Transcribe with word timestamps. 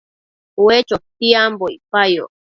Ue 0.63 0.77
chotiambo 0.87 1.65
icpayoc 1.75 2.31